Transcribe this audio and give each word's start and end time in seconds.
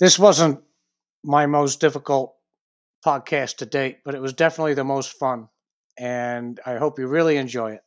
This 0.00 0.18
wasn't 0.18 0.62
my 1.24 1.46
most 1.46 1.80
difficult 1.80 2.34
podcast 3.04 3.58
to 3.58 3.66
date, 3.66 3.98
but 4.04 4.14
it 4.14 4.22
was 4.22 4.32
definitely 4.34 4.74
the 4.74 4.84
most 4.84 5.12
fun. 5.18 5.48
And 5.98 6.60
I 6.66 6.76
hope 6.76 6.98
you 6.98 7.08
really 7.08 7.36
enjoy 7.36 7.72
it. 7.72 7.82